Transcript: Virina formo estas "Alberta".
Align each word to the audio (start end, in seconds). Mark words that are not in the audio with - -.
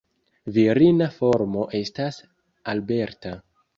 Virina 0.53 1.09
formo 1.17 1.67
estas 1.81 2.21
"Alberta". 2.75 3.35